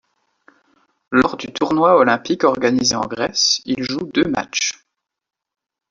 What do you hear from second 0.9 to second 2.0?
Lors du tournoi